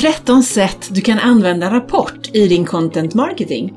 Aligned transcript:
13 0.00 0.42
sätt 0.42 0.88
du 0.90 1.00
kan 1.00 1.18
använda 1.18 1.70
rapport 1.70 2.30
i 2.32 2.48
din 2.48 2.64
content 2.64 3.14
marketing. 3.14 3.74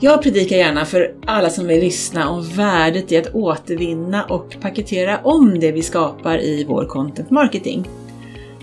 Jag 0.00 0.22
predikar 0.22 0.56
gärna 0.56 0.84
för 0.84 1.14
alla 1.26 1.50
som 1.50 1.66
vill 1.66 1.80
lyssna 1.80 2.28
om 2.28 2.48
värdet 2.48 3.12
i 3.12 3.16
att 3.16 3.34
återvinna 3.34 4.24
och 4.24 4.56
paketera 4.60 5.18
om 5.24 5.60
det 5.60 5.72
vi 5.72 5.82
skapar 5.82 6.38
i 6.38 6.64
vår 6.64 6.84
content 6.84 7.30
marketing. 7.30 7.88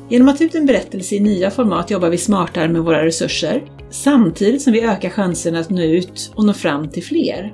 Genom 0.09 0.27
att 0.27 0.37
ta 0.37 0.43
ut 0.43 0.55
en 0.55 0.65
berättelse 0.65 1.15
i 1.15 1.19
nya 1.19 1.51
format 1.51 1.91
jobbar 1.91 2.09
vi 2.09 2.17
smartare 2.17 2.67
med 2.67 2.81
våra 2.81 3.05
resurser, 3.05 3.63
samtidigt 3.89 4.61
som 4.61 4.73
vi 4.73 4.81
ökar 4.81 5.09
chansen 5.09 5.55
att 5.55 5.69
nå 5.69 5.81
ut 5.81 6.31
och 6.35 6.45
nå 6.45 6.53
fram 6.53 6.89
till 6.89 7.03
fler. 7.03 7.53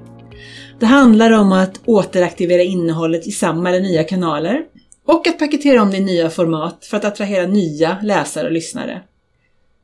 Det 0.80 0.86
handlar 0.86 1.32
om 1.32 1.52
att 1.52 1.82
återaktivera 1.86 2.62
innehållet 2.62 3.28
i 3.28 3.32
samma 3.32 3.70
eller 3.70 3.80
nya 3.80 4.04
kanaler 4.04 4.62
och 5.08 5.28
att 5.28 5.40
paketera 5.40 5.82
om 5.82 5.92
det 5.92 5.98
i 5.98 6.04
nya 6.04 6.30
format 6.30 6.86
för 6.86 6.98
att 6.98 7.06
attrahera 7.06 7.48
nya 7.48 7.98
läsare 8.04 8.48
och 8.48 8.54
lyssnare. 8.54 9.02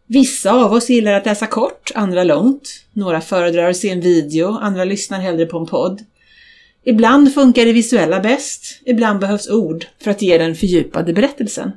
Vissa 0.08 0.52
av 0.52 0.74
oss 0.74 0.90
gillar 0.90 1.14
att 1.14 1.26
läsa 1.26 1.48
kort, 1.48 1.92
andra 1.96 2.24
långt. 2.24 2.86
Några 2.94 3.22
föredrar 3.22 3.70
att 3.70 3.78
se 3.78 3.90
en 3.90 4.02
video, 4.02 4.58
andra 4.58 4.84
lyssnar 4.86 5.20
hellre 5.20 5.46
på 5.46 5.58
en 5.58 5.66
podd. 5.66 6.02
Ibland 6.84 7.34
funkar 7.34 7.66
det 7.66 7.74
visuella 7.74 8.20
bäst, 8.20 8.82
ibland 8.86 9.20
behövs 9.20 9.50
ord 9.50 9.86
för 10.00 10.12
att 10.12 10.22
ge 10.22 10.38
den 10.38 10.56
fördjupade 10.56 11.14
berättelsen. 11.14 11.72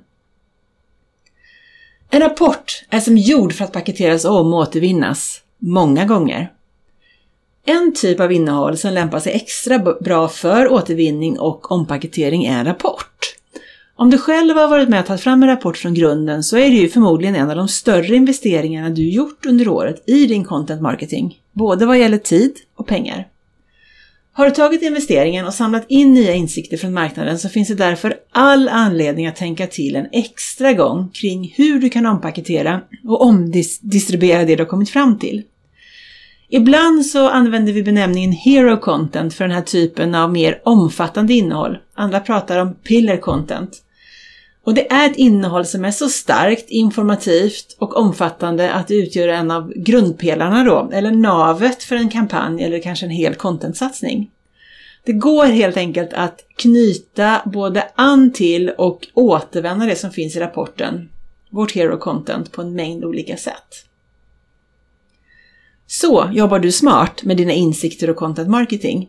En 2.11 2.21
rapport 2.21 2.85
är 2.91 3.01
som 3.01 3.17
gjord 3.17 3.53
för 3.53 3.65
att 3.65 3.73
paketeras 3.73 4.25
om 4.25 4.55
och 4.55 4.61
återvinnas, 4.61 5.41
många 5.59 6.05
gånger. 6.05 6.53
En 7.65 7.95
typ 7.95 8.21
av 8.21 8.33
innehåll 8.33 8.77
som 8.77 8.93
lämpar 8.93 9.21
sig 9.21 9.33
extra 9.33 9.79
bra 9.79 10.29
för 10.29 10.73
återvinning 10.73 11.39
och 11.39 11.73
ompaketering 11.73 12.45
är 12.45 12.59
en 12.59 12.65
rapport. 12.65 13.16
Om 13.99 14.11
du 14.11 14.19
själv 14.19 14.57
har 14.57 14.69
varit 14.69 14.89
med 14.89 15.01
och 15.01 15.07
tagit 15.07 15.21
fram 15.21 15.43
en 15.43 15.49
rapport 15.49 15.77
från 15.77 15.95
grunden 15.95 16.43
så 16.43 16.57
är 16.57 16.71
det 16.71 16.77
ju 16.77 16.89
förmodligen 16.89 17.35
en 17.35 17.51
av 17.51 17.57
de 17.57 17.69
större 17.69 18.17
investeringarna 18.17 18.91
du 18.91 19.11
gjort 19.11 19.47
under 19.47 19.69
året 19.69 20.09
i 20.09 20.27
din 20.27 20.45
content 20.45 20.83
marketing, 20.83 21.41
både 21.53 21.87
vad 21.87 21.99
gäller 21.99 22.19
tid 22.19 22.53
och 22.77 22.87
pengar. 22.87 23.29
Har 24.33 24.45
du 24.45 24.51
tagit 24.51 24.83
investeringen 24.83 25.47
och 25.47 25.55
samlat 25.55 25.85
in 25.89 26.15
nya 26.15 26.35
insikter 26.35 26.77
från 26.77 26.93
marknaden 26.93 27.39
så 27.39 27.49
finns 27.49 27.69
det 27.69 27.75
därför 27.75 28.15
all 28.33 28.69
anledning 28.69 29.27
att 29.27 29.37
tänka 29.37 29.67
till 29.67 29.97
en 29.97 30.07
extra 30.13 30.73
gång 30.73 31.09
kring 31.09 31.55
hur 31.57 31.81
du 31.81 31.91
kan 31.91 32.07
ompaketera 32.07 32.81
och 33.05 33.23
omdistribuera 33.23 34.45
det 34.45 34.57
du 34.57 34.63
har 34.63 34.69
kommit 34.69 34.91
fram 34.91 35.19
till. 35.19 35.43
Ibland 36.49 37.07
så 37.07 37.29
använder 37.29 37.73
vi 37.73 37.83
benämningen 37.83 38.33
Hero 38.33 38.77
Content 38.77 39.35
för 39.35 39.45
den 39.45 39.57
här 39.57 39.63
typen 39.63 40.15
av 40.15 40.33
mer 40.33 40.61
omfattande 40.65 41.35
innehåll. 41.35 41.79
Andra 41.95 42.21
pratar 42.21 42.59
om 42.59 42.75
Pillar 42.75 43.17
Content. 43.17 43.83
Och 44.67 44.75
det 44.75 44.93
är 44.93 45.11
ett 45.11 45.17
innehåll 45.17 45.67
som 45.67 45.85
är 45.85 45.91
så 45.91 46.09
starkt, 46.09 46.71
informativt 46.71 47.77
och 47.79 47.97
omfattande 47.97 48.73
att 48.73 48.89
det 48.89 48.95
utgör 48.95 49.29
en 49.29 49.51
av 49.51 49.73
grundpelarna 49.77 50.65
då, 50.65 50.91
eller 50.93 51.11
navet 51.11 51.83
för 51.83 51.97
en 51.97 52.09
kampanj 52.09 52.65
eller 52.65 52.83
kanske 52.83 53.07
en 53.07 53.11
hel 53.11 53.35
contentsatsning. 53.35 54.31
Det 55.05 55.13
går 55.13 55.47
helt 55.47 55.77
enkelt 55.77 56.13
att 56.13 56.45
knyta 56.57 57.43
både 57.45 57.85
an 57.95 58.33
till 58.33 58.71
och 58.71 59.07
återvända 59.15 59.87
det 59.87 59.97
som 59.97 60.11
finns 60.11 60.37
i 60.37 60.41
rapporten, 60.41 61.09
vårt 61.51 61.73
Hero 61.73 61.99
Content, 61.99 62.53
på 62.53 62.63
en 62.63 62.75
mängd 62.75 63.05
olika 63.05 63.37
sätt. 63.37 63.85
Så 65.87 66.31
jobbar 66.33 66.59
du 66.59 66.73
smart 66.73 67.23
med 67.23 67.37
dina 67.37 67.53
insikter 67.53 68.11
och 68.11 68.17
content 68.17 68.49
marketing. 68.49 69.09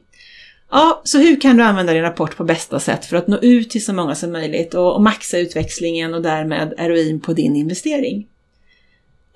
Ja, 0.72 1.02
så 1.04 1.18
hur 1.20 1.42
kan 1.42 1.58
du 1.58 1.64
använda 1.64 1.94
din 1.94 2.02
rapport 2.02 2.38
på 2.38 2.44
bästa 2.44 2.80
sätt 2.80 3.06
för 3.06 3.18
att 3.18 3.28
nå 3.28 3.38
ut 3.38 3.70
till 3.70 3.86
så 3.86 3.94
många 3.94 4.16
som 4.16 4.32
möjligt 4.32 4.74
och, 4.74 4.96
och 4.96 5.02
maxa 5.02 5.38
utväxlingen 5.38 6.14
och 6.14 6.22
därmed 6.22 6.74
heroin 6.78 7.20
på 7.20 7.34
din 7.34 7.56
investering? 7.56 8.28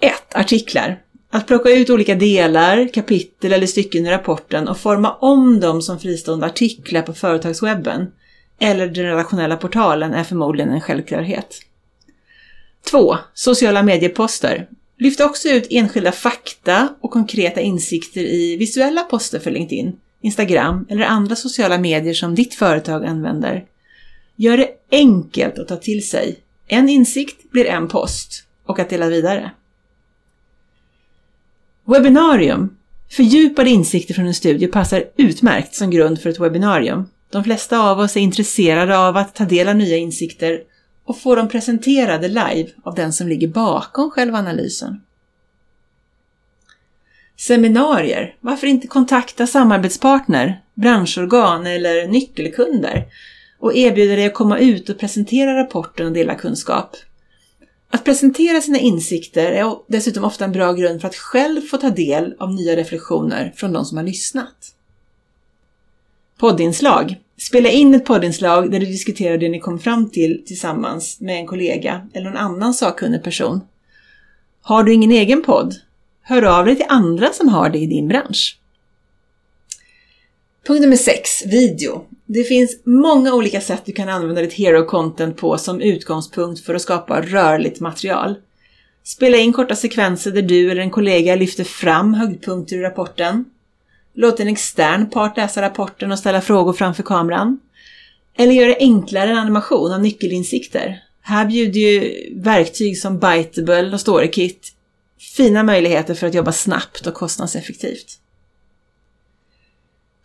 1. 0.02 0.14
Artiklar. 0.36 1.02
Att 1.30 1.48
plocka 1.48 1.70
ut 1.70 1.90
olika 1.90 2.16
delar, 2.16 2.88
kapitel 2.94 3.54
eller 3.54 3.68
stycken 3.68 4.06
i 4.06 4.12
rapporten 4.12 4.68
och 4.68 4.78
forma 4.78 5.14
om 5.14 5.60
dem 5.60 5.82
som 5.82 6.00
fristående 6.00 6.46
artiklar 6.46 7.02
på 7.02 7.14
företagswebben 7.14 8.12
eller 8.60 8.88
den 8.88 9.06
relationella 9.06 9.58
portalen 9.58 10.14
är 10.14 10.24
förmodligen 10.24 10.72
en 10.72 10.82
självklarhet. 10.82 11.62
2. 12.92 13.18
Sociala 13.34 13.84
medieposter. 13.84 14.68
Lyft 14.98 15.22
också 15.22 15.50
ut 15.50 15.68
enskilda 15.70 16.12
fakta 16.12 16.90
och 17.02 17.12
konkreta 17.12 17.62
insikter 17.62 18.22
i 18.22 18.56
visuella 18.56 19.04
poster 19.04 19.40
för 19.40 19.52
LinkedIn 19.52 19.98
Instagram 20.22 20.86
eller 20.90 21.06
andra 21.06 21.36
sociala 21.36 21.78
medier 21.78 22.14
som 22.14 22.36
ditt 22.36 22.54
företag 22.54 23.06
använder. 23.06 23.66
Gör 24.36 24.58
det 24.58 24.70
enkelt 24.92 25.60
att 25.60 25.68
ta 25.68 25.76
till 25.76 26.08
sig. 26.08 26.40
En 26.68 26.90
insikt 26.90 27.52
blir 27.52 27.66
en 27.66 27.88
post 27.88 28.44
och 28.66 28.80
att 28.80 28.90
dela 28.90 29.08
vidare. 29.08 29.52
Webbinarium. 31.86 32.78
Fördjupade 33.10 33.70
insikter 33.70 34.14
från 34.14 34.28
en 34.28 34.34
studie 34.34 34.68
passar 34.68 35.04
utmärkt 35.18 35.76
som 35.76 35.92
grund 35.92 36.22
för 36.22 36.30
ett 36.30 36.40
webbinarium. 36.40 37.06
De 37.30 37.44
flesta 37.44 37.80
av 37.80 38.00
oss 38.00 38.18
är 38.18 38.22
intresserade 38.22 38.98
av 38.98 39.18
att 39.18 39.36
ta 39.36 39.46
del 39.46 39.68
av 39.68 39.76
nya 39.76 39.98
insikter 39.98 40.62
och 41.06 41.18
få 41.18 41.36
dem 41.36 41.50
presenterade 41.50 42.28
live 42.28 42.70
av 42.84 42.96
den 42.96 43.14
som 43.14 43.28
ligger 43.28 43.48
bakom 43.48 44.12
själva 44.12 44.38
analysen. 44.38 45.02
Seminarier. 47.42 48.36
Varför 48.40 48.68
inte 48.68 48.88
kontakta 48.88 49.48
samarbetspartner, 49.48 50.62
branschorgan 50.74 51.68
eller 51.68 52.08
nyckelkunder 52.08 53.06
och 53.60 53.76
erbjuda 53.76 54.16
dig 54.16 54.26
att 54.26 54.34
komma 54.34 54.58
ut 54.58 54.90
och 54.90 55.00
presentera 55.00 55.60
rapporten 55.60 56.06
och 56.06 56.12
dela 56.12 56.36
kunskap. 56.36 56.96
Att 57.90 58.04
presentera 58.04 58.62
sina 58.62 58.80
insikter 58.80 59.52
är 59.52 59.76
dessutom 59.88 60.24
ofta 60.24 60.46
en 60.46 60.52
bra 60.52 60.74
grund 60.74 61.02
för 61.02 61.08
att 61.08 61.16
själv 61.16 61.62
få 61.62 61.78
ta 61.78 61.90
del 61.90 62.36
av 62.40 62.54
nya 62.54 62.76
reflektioner 62.76 63.54
från 63.56 63.74
de 63.74 63.86
som 63.86 63.98
har 63.98 64.06
lyssnat. 64.06 64.74
Poddinslag. 66.40 67.16
Spela 67.38 67.70
in 67.70 67.96
ett 67.96 68.06
poddinslag 68.06 68.72
där 68.72 68.80
du 68.80 68.86
diskuterar 68.86 69.38
det 69.38 69.50
ni 69.50 69.60
kom 69.60 69.80
fram 69.80 70.10
till 70.10 70.44
tillsammans 70.46 71.22
med 71.22 71.36
en 71.36 71.48
kollega 71.48 72.08
eller 72.14 72.30
en 72.30 72.38
annan 72.38 72.74
sakkunnig 72.74 73.24
person. 73.24 73.62
Har 74.62 74.84
du 74.84 74.94
ingen 74.94 75.12
egen 75.12 75.44
podd? 75.44 75.76
Hör 76.24 76.42
av 76.42 76.66
dig 76.66 76.76
till 76.76 76.86
andra 76.90 77.34
som 77.34 77.50
har 77.50 77.70
det 77.70 77.80
i 77.80 77.86
din 77.86 78.08
bransch. 78.08 78.58
Punkt 80.68 80.82
nummer 80.82 80.96
6. 80.96 81.46
Video. 81.46 82.06
Det 82.26 82.44
finns 82.44 82.82
många 82.84 83.34
olika 83.34 83.62
sätt 83.62 83.82
du 83.86 83.92
kan 83.92 84.10
använda 84.10 84.42
ditt 84.42 84.54
hero 84.54 84.86
content 84.86 85.38
på 85.38 85.58
som 85.58 85.82
utgångspunkt 85.82 86.66
för 86.66 86.76
att 86.76 86.82
skapa 86.82 87.22
rörligt 87.22 87.80
material. 87.80 88.36
Spela 89.04 89.38
in 89.38 89.54
korta 89.54 89.76
sekvenser 89.76 90.32
där 90.32 90.42
du 90.42 90.72
eller 90.72 90.82
en 90.82 90.90
kollega 90.90 91.36
lyfter 91.36 91.64
fram 91.64 92.14
höjdpunkter 92.14 92.76
i 92.76 92.82
rapporten. 92.82 93.46
Låt 94.14 94.40
en 94.40 94.48
extern 94.48 95.10
part 95.10 95.38
läsa 95.38 95.62
rapporten 95.62 96.12
och 96.12 96.20
ställa 96.20 96.42
frågor 96.42 96.74
framför 96.74 97.04
kameran. 97.04 97.60
Eller 98.38 98.54
gör 98.54 98.68
det 98.68 98.78
enklare 98.80 99.30
en 99.30 99.38
animation 99.38 99.94
av 99.94 100.02
nyckelinsikter. 100.02 101.04
Här 101.22 101.46
bjuder 101.46 101.80
ju 101.80 102.14
verktyg 102.36 102.98
som 102.98 103.20
Biteable 103.20 103.94
och 103.94 104.00
StoryKit 104.00 104.74
fina 105.22 105.64
möjligheter 105.64 106.14
för 106.14 106.28
att 106.28 106.34
jobba 106.34 106.52
snabbt 106.52 107.08
och 107.08 107.14
kostnadseffektivt. 107.14 108.20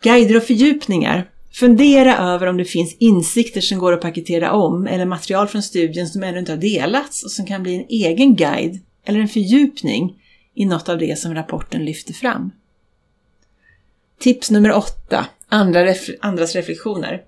Guider 0.01 0.37
och 0.37 0.43
fördjupningar. 0.43 1.29
Fundera 1.51 2.17
över 2.17 2.47
om 2.47 2.57
det 2.57 2.65
finns 2.65 2.95
insikter 2.99 3.61
som 3.61 3.79
går 3.79 3.93
att 3.93 4.01
paketera 4.01 4.51
om 4.51 4.87
eller 4.87 5.05
material 5.05 5.47
från 5.47 5.63
studien 5.63 6.07
som 6.07 6.23
ännu 6.23 6.39
inte 6.39 6.51
har 6.51 6.57
delats 6.57 7.23
och 7.23 7.31
som 7.31 7.45
kan 7.45 7.63
bli 7.63 7.75
en 7.75 7.85
egen 7.89 8.35
guide 8.35 8.79
eller 9.05 9.19
en 9.19 9.27
fördjupning 9.27 10.15
i 10.55 10.65
något 10.65 10.89
av 10.89 10.97
det 10.97 11.19
som 11.19 11.33
rapporten 11.33 11.85
lyfter 11.85 12.13
fram. 12.13 12.51
Tips 14.19 14.51
nummer 14.51 14.71
8. 14.71 15.25
Andra 15.49 15.85
ref 15.85 16.09
andras 16.21 16.55
reflektioner. 16.55 17.21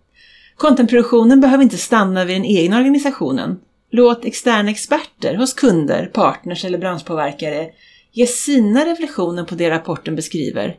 Contentproduktionen 0.56 1.42
behöver 1.42 1.64
inte 1.64 1.78
stanna 1.78 2.26
vid 2.26 2.36
den 2.36 2.46
egna 2.46 2.78
organisationen 2.78 3.60
Låt 3.92 4.26
externa 4.26 4.72
experter 4.72 5.36
hos 5.36 5.54
kunder, 5.54 6.06
partners 6.06 6.66
eller 6.66 6.78
branschpåverkare 6.78 7.70
ge 8.12 8.28
sina 8.28 8.86
reflektioner 8.86 9.44
på 9.44 9.56
det 9.56 9.70
rapporten 9.70 10.16
beskriver 10.16 10.78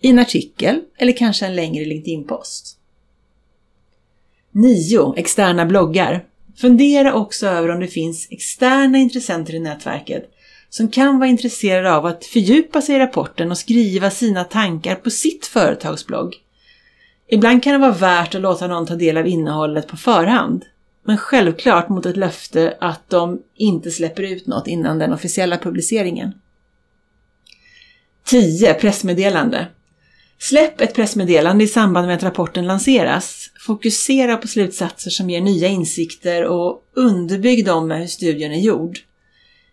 i 0.00 0.08
en 0.08 0.18
artikel 0.18 0.80
eller 0.98 1.12
kanske 1.12 1.46
en 1.46 1.56
längre 1.56 1.84
LinkedIn-post. 1.84 2.78
9. 4.52 5.14
Externa 5.16 5.66
bloggar. 5.66 6.24
Fundera 6.56 7.14
också 7.14 7.46
över 7.46 7.68
om 7.68 7.80
det 7.80 7.88
finns 7.88 8.28
externa 8.30 8.98
intressenter 8.98 9.54
i 9.54 9.60
nätverket 9.60 10.30
som 10.70 10.88
kan 10.88 11.18
vara 11.18 11.28
intresserade 11.28 11.94
av 11.94 12.06
att 12.06 12.24
fördjupa 12.24 12.82
sig 12.82 12.96
i 12.96 12.98
rapporten 12.98 13.50
och 13.50 13.58
skriva 13.58 14.10
sina 14.10 14.44
tankar 14.44 14.94
på 14.94 15.10
sitt 15.10 15.46
företagsblogg. 15.46 16.36
Ibland 17.28 17.62
kan 17.62 17.72
det 17.72 17.78
vara 17.78 17.92
värt 17.92 18.34
att 18.34 18.40
låta 18.40 18.66
någon 18.66 18.86
ta 18.86 18.94
del 18.94 19.16
av 19.16 19.26
innehållet 19.26 19.88
på 19.88 19.96
förhand 19.96 20.64
men 21.04 21.18
självklart 21.18 21.88
mot 21.88 22.06
ett 22.06 22.16
löfte 22.16 22.76
att 22.80 23.10
de 23.10 23.42
inte 23.54 23.90
släpper 23.90 24.22
ut 24.22 24.46
något 24.46 24.66
innan 24.66 24.98
den 24.98 25.12
officiella 25.12 25.58
publiceringen. 25.58 26.32
10. 28.24 28.74
Pressmeddelande. 28.74 29.68
Släpp 30.38 30.80
ett 30.80 30.94
pressmeddelande 30.94 31.64
i 31.64 31.68
samband 31.68 32.06
med 32.06 32.16
att 32.16 32.22
rapporten 32.22 32.66
lanseras. 32.66 33.50
Fokusera 33.66 34.36
på 34.36 34.48
slutsatser 34.48 35.10
som 35.10 35.30
ger 35.30 35.40
nya 35.40 35.68
insikter 35.68 36.44
och 36.44 36.84
underbygg 36.94 37.64
dem 37.64 37.88
med 37.88 37.98
hur 37.98 38.06
studien 38.06 38.52
är 38.52 38.60
gjord. 38.60 38.98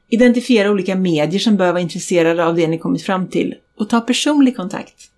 Identifiera 0.10 0.72
olika 0.72 0.96
medier 0.96 1.40
som 1.40 1.58
bör 1.58 1.72
vara 1.72 1.82
intresserade 1.82 2.46
av 2.46 2.56
det 2.56 2.68
ni 2.68 2.78
kommit 2.78 3.04
fram 3.04 3.28
till 3.28 3.56
och 3.78 3.90
ta 3.90 4.02
personlig 4.02 4.56
kontakt. 4.56 5.12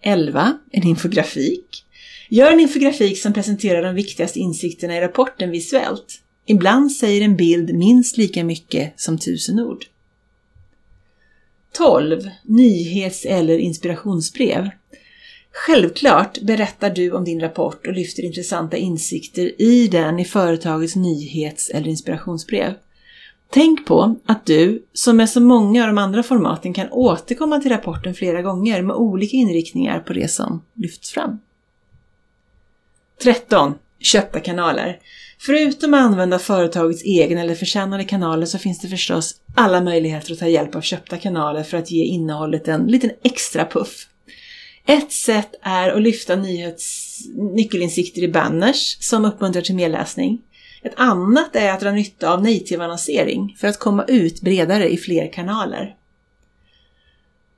11. 0.00 0.58
En 0.72 0.86
infografik. 0.86 1.84
Gör 2.34 2.52
en 2.52 2.60
infografik 2.60 3.18
som 3.18 3.32
presenterar 3.32 3.82
de 3.82 3.94
viktigaste 3.94 4.38
insikterna 4.38 4.96
i 4.96 5.00
rapporten 5.00 5.50
visuellt. 5.50 6.20
Ibland 6.46 6.92
säger 6.92 7.20
en 7.20 7.36
bild 7.36 7.74
minst 7.74 8.16
lika 8.16 8.44
mycket 8.44 9.00
som 9.00 9.18
tusen 9.18 9.60
ord. 9.60 9.84
12. 11.76 12.20
Nyhets 12.44 13.24
eller 13.24 13.58
inspirationsbrev. 13.58 14.70
Självklart 15.52 16.40
berättar 16.40 16.90
du 16.90 17.12
om 17.12 17.24
din 17.24 17.40
rapport 17.40 17.86
och 17.86 17.92
lyfter 17.92 18.22
intressanta 18.22 18.76
insikter 18.76 19.62
i 19.62 19.88
den 19.88 20.18
i 20.18 20.24
företagets 20.24 20.96
nyhets 20.96 21.70
eller 21.70 21.88
inspirationsbrev. 21.88 22.74
Tänk 23.50 23.86
på 23.86 24.16
att 24.26 24.46
du, 24.46 24.82
som 24.92 25.16
med 25.16 25.30
så 25.30 25.40
många 25.40 25.82
av 25.82 25.88
de 25.88 25.98
andra 25.98 26.22
formaten, 26.22 26.74
kan 26.74 26.90
återkomma 26.90 27.60
till 27.60 27.70
rapporten 27.70 28.14
flera 28.14 28.42
gånger 28.42 28.82
med 28.82 28.96
olika 28.96 29.36
inriktningar 29.36 30.00
på 30.00 30.12
det 30.12 30.30
som 30.30 30.62
lyfts 30.74 31.10
fram. 31.10 31.38
13. 33.22 33.74
Köpta 34.00 34.40
kanaler. 34.40 34.98
Förutom 35.38 35.94
att 35.94 36.00
använda 36.00 36.38
företagets 36.38 37.02
egen 37.02 37.38
eller 37.38 37.54
förtjänade 37.54 38.04
kanaler 38.04 38.46
så 38.46 38.58
finns 38.58 38.78
det 38.80 38.88
förstås 38.88 39.34
alla 39.54 39.80
möjligheter 39.80 40.32
att 40.32 40.38
ta 40.38 40.48
hjälp 40.48 40.74
av 40.74 40.80
köpta 40.80 41.18
kanaler 41.18 41.62
för 41.62 41.76
att 41.76 41.90
ge 41.90 42.04
innehållet 42.04 42.68
en 42.68 42.86
liten 42.86 43.10
extra 43.22 43.64
puff. 43.64 44.08
Ett 44.86 45.12
sätt 45.12 45.50
är 45.62 45.90
att 45.90 46.02
lyfta 46.02 46.36
nyhets 46.36 47.18
nyckelinsikter 47.54 48.22
i 48.22 48.28
banners 48.28 48.96
som 49.00 49.24
uppmuntrar 49.24 49.62
till 49.62 49.74
medläsning. 49.74 50.40
Ett 50.82 50.94
annat 50.96 51.56
är 51.56 51.72
att 51.72 51.80
dra 51.80 51.90
nytta 51.90 52.32
av 52.32 52.42
native-annonsering 52.42 53.56
för 53.58 53.68
att 53.68 53.78
komma 53.78 54.04
ut 54.08 54.40
bredare 54.40 54.92
i 54.92 54.96
fler 54.96 55.32
kanaler. 55.32 55.94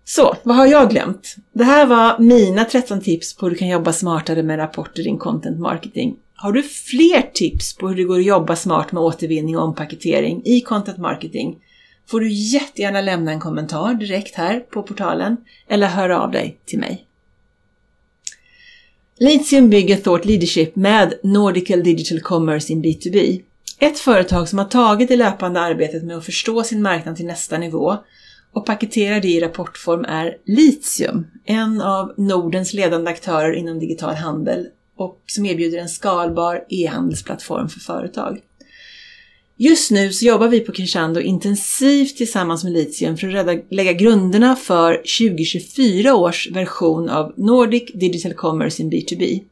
Så, 0.05 0.37
vad 0.43 0.57
har 0.57 0.67
jag 0.67 0.91
glömt? 0.91 1.37
Det 1.53 1.65
här 1.65 1.87
var 1.87 2.19
mina 2.19 2.65
13 2.65 3.01
tips 3.01 3.37
på 3.37 3.47
hur 3.47 3.51
du 3.51 3.57
kan 3.57 3.69
jobba 3.69 3.93
smartare 3.93 4.43
med 4.43 4.59
rapporter 4.59 5.01
i 5.01 5.05
din 5.05 5.19
content 5.19 5.61
marketing. 5.61 6.17
Har 6.35 6.53
du 6.53 6.63
fler 6.63 7.31
tips 7.35 7.77
på 7.77 7.89
hur 7.89 7.97
det 7.97 8.05
går 8.05 8.19
att 8.19 8.25
jobba 8.25 8.57
smart 8.57 8.93
med 8.93 9.03
återvinning 9.03 9.59
och 9.59 9.65
ompaketering 9.65 10.43
i 10.45 10.61
content 10.61 10.99
marketing 10.99 11.57
får 12.07 12.21
du 12.21 12.33
jättegärna 12.33 13.01
lämna 13.01 13.33
en 13.33 13.41
kommentar 13.41 13.95
direkt 13.95 14.35
här 14.35 14.61
på 14.61 14.83
portalen 14.83 15.37
eller 15.69 15.87
höra 15.87 16.21
av 16.21 16.31
dig 16.31 16.59
till 16.65 16.79
mig. 16.79 17.07
Litium 19.19 19.71
bygger 19.71 19.97
Thought 19.97 20.25
Leadership 20.25 20.77
med 20.77 21.15
Nordical 21.23 21.83
Digital 21.83 22.21
Commerce 22.21 22.73
in 22.73 22.85
B2B. 22.85 23.43
Ett 23.79 23.99
företag 23.99 24.49
som 24.49 24.59
har 24.59 24.67
tagit 24.67 25.09
det 25.09 25.17
löpande 25.17 25.61
arbetet 25.61 26.05
med 26.05 26.17
att 26.17 26.25
förstå 26.25 26.63
sin 26.63 26.83
marknad 26.83 27.17
till 27.17 27.27
nästa 27.27 27.59
nivå 27.59 27.97
och 28.55 28.67
paketerar 28.67 29.21
det 29.21 29.29
i 29.29 29.41
rapportform 29.41 30.05
är 30.05 30.37
Litium, 30.47 31.27
en 31.45 31.81
av 31.81 32.15
Nordens 32.17 32.73
ledande 32.73 33.11
aktörer 33.11 33.53
inom 33.53 33.79
digital 33.79 34.15
handel 34.15 34.67
och 34.97 35.23
som 35.27 35.47
erbjuder 35.47 35.79
en 35.79 35.89
skalbar 35.89 36.65
e-handelsplattform 36.69 37.69
för 37.69 37.81
företag. 37.81 38.41
Just 39.57 39.91
nu 39.91 40.13
så 40.13 40.27
jobbar 40.27 40.49
vi 40.49 40.61
på 40.61 40.73
Crescendo 40.73 41.21
intensivt 41.21 42.17
tillsammans 42.17 42.65
med 42.65 42.73
Litium 42.73 43.17
för 43.17 43.35
att 43.35 43.65
lägga 43.71 43.93
grunderna 43.93 44.57
för 44.57 44.95
2024 44.97 46.15
års 46.15 46.51
version 46.51 47.09
av 47.09 47.33
Nordic 47.37 47.93
Digital 47.95 48.35
Commerce 48.35 48.83
in 48.83 48.91
B2B. 48.91 49.43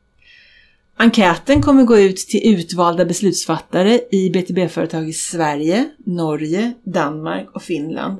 Enkäten 0.96 1.62
kommer 1.62 1.84
gå 1.84 1.98
ut 1.98 2.16
till 2.16 2.54
utvalda 2.54 3.04
beslutsfattare 3.04 4.00
i 4.10 4.30
BTB-företag 4.30 5.08
i 5.08 5.12
Sverige, 5.12 5.88
Norge, 6.04 6.72
Danmark 6.84 7.50
och 7.54 7.62
Finland. 7.62 8.18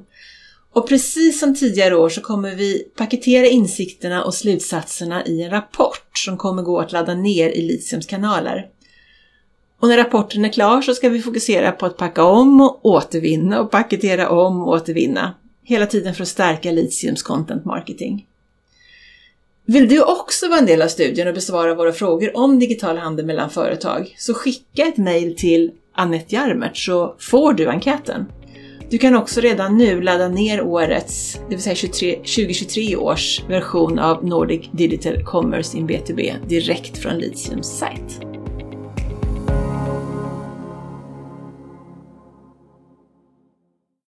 Och 0.73 0.89
precis 0.89 1.41
som 1.41 1.55
tidigare 1.55 1.97
år 1.97 2.09
så 2.09 2.21
kommer 2.21 2.55
vi 2.55 2.89
paketera 2.97 3.47
insikterna 3.47 4.25
och 4.25 4.35
slutsatserna 4.35 5.27
i 5.27 5.43
en 5.43 5.51
rapport 5.51 6.19
som 6.19 6.37
kommer 6.37 6.63
gå 6.63 6.81
att 6.81 6.93
ladda 6.93 7.15
ner 7.15 7.49
i 7.51 7.63
Litiums 7.63 8.07
kanaler. 8.07 8.69
Och 9.81 9.89
när 9.89 9.97
rapporten 9.97 10.45
är 10.45 10.49
klar 10.49 10.83
så 10.83 10.95
ska 10.95 11.09
vi 11.09 11.23
fokusera 11.23 11.73
på 11.73 11.87
att 11.87 11.97
packa 11.97 12.25
om 12.25 12.61
och 12.61 12.87
återvinna 12.87 13.61
och 13.61 13.71
paketera 13.71 14.29
om 14.29 14.63
och 14.63 14.69
återvinna. 14.69 15.35
Hela 15.65 15.87
tiden 15.87 16.15
för 16.15 16.23
att 16.23 16.29
stärka 16.29 16.71
Litiums 16.71 17.23
content 17.23 17.65
marketing. 17.65 18.27
Vill 19.65 19.89
du 19.89 20.03
också 20.03 20.49
vara 20.49 20.59
en 20.59 20.67
del 20.67 20.83
av 20.83 20.89
studien 20.89 21.29
och 21.29 21.35
besvara 21.35 21.75
våra 21.75 21.93
frågor 21.93 22.37
om 22.37 22.59
digital 22.59 22.99
handel 22.99 23.27
mellan 23.27 23.51
företag 23.51 24.15
så 24.19 24.35
skicka 24.35 24.87
ett 24.87 24.97
mejl 24.97 25.37
till 25.37 25.71
Annette 25.95 26.35
Jarmert 26.35 26.77
så 26.77 27.17
får 27.19 27.53
du 27.53 27.69
enkäten. 27.69 28.27
Du 28.93 28.99
kan 28.99 29.17
också 29.17 29.41
redan 29.41 29.77
nu 29.77 30.01
ladda 30.01 30.29
ner 30.29 30.63
årets, 30.63 31.41
det 31.49 31.55
vill 31.55 31.63
säga 31.63 31.75
23, 31.75 32.17
2023 32.17 32.97
års 32.97 33.43
version 33.49 33.99
av 33.99 34.25
Nordic 34.25 34.71
Digital 34.73 35.25
Commerce 35.25 35.79
in 35.79 35.89
B2B 35.89 36.47
direkt 36.49 36.99
från 36.99 37.19
Litiums 37.19 37.79
sajt. 37.79 38.32